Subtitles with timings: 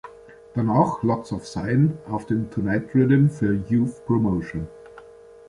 [0.55, 4.67] Danach "Lots of Sign" auf dem "Tonight"-Riddim für Youth Promotion.